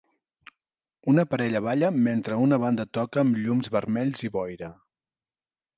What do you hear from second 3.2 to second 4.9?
amb llums vermells i boira.